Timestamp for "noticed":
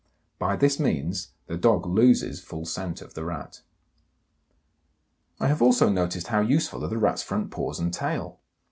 5.89-6.29